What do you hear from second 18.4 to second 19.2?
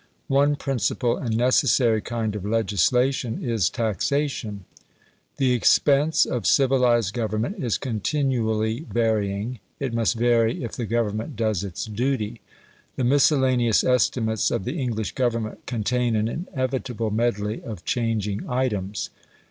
items.